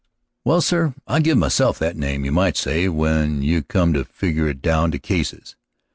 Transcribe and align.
"Well, 0.43 0.61
sir, 0.61 0.95
I 1.05 1.19
give 1.19 1.37
myself 1.37 1.77
that 1.77 1.95
name, 1.95 2.25
you 2.25 2.31
might 2.31 2.57
say, 2.57 2.87
when 2.89 3.43
you 3.43 3.61
come 3.61 3.93
to 3.93 4.03
figger 4.03 4.49
it 4.49 4.59
down 4.59 4.89
to 4.89 4.97
cases. 4.97 5.55